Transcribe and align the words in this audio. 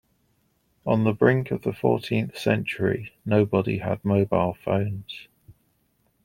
On 0.83 1.03
the 1.03 1.13
brink 1.13 1.51
of 1.51 1.61
the 1.61 1.73
fourteenth 1.73 2.35
century, 2.35 3.11
nobody 3.23 3.77
had 3.77 4.03
mobile 4.03 4.55
phones. 4.65 5.27